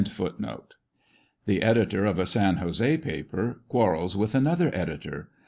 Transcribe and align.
The 1.45 1.61
editor 1.61 2.05
of 2.05 2.17
a 2.17 2.25
San 2.25 2.55
Jose 2.57 2.97
paper 2.97 3.61
quarrels 3.67 4.17
with 4.17 4.33
another 4.33 4.71
editor. 4.73 5.29